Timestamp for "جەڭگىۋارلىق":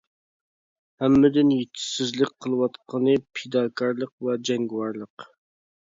4.51-5.33